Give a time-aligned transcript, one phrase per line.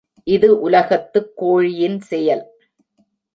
[0.27, 2.43] இது உலகத்துக் கோழியின் செயல்.